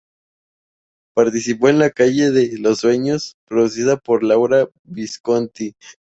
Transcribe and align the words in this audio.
Participó 1.13 1.69
en 1.69 1.77
"La 1.77 1.91
Calle 1.91 2.31
de 2.31 2.57
los 2.57 2.79
Sueños" 2.79 3.37
producida 3.45 3.97
por 3.97 4.23
Laura 4.23 4.67
Visconti. 4.83 5.75